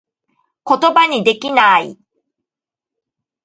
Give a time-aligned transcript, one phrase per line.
[0.63, 1.99] ことばにできなぁい